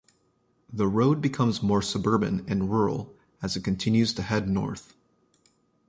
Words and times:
The 0.73 0.87
road 0.87 1.21
becomes 1.21 1.61
more 1.61 1.83
suburban 1.83 2.43
and 2.47 2.71
rural 2.71 3.13
as 3.43 3.55
it 3.55 3.63
continues 3.63 4.15
to 4.15 4.23
head 4.23 4.49
north. 4.49 4.95